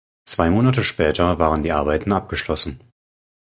Zwei 0.27 0.49
Monate 0.49 0.83
später 0.83 1.37
waren 1.37 1.61
die 1.61 1.73
Arbeiten 1.73 2.11
abgeschlossen. 2.11 2.79